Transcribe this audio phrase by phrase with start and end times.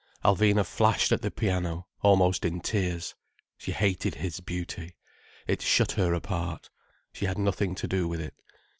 [0.25, 3.13] Alvina flashed at the piano, almost in tears.
[3.55, 4.95] She hated his beauty.
[5.45, 6.71] It shut her apart.
[7.13, 8.33] She had nothing to do with it.